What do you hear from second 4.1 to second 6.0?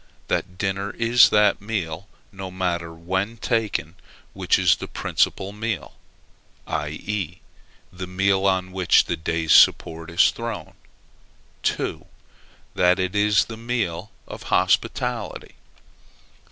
which is the principal meal;